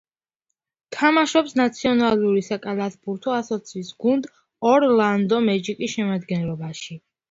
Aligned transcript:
თამაშობს 0.95 1.53
ნაციონალური 1.61 2.43
საკალათბურთო 2.49 3.37
ასოციაციის 3.43 3.95
გუნდ 4.09 4.29
ორლანდო 4.75 5.47
მეჯიკის 5.49 5.99
შემადგენლობაში. 5.99 7.05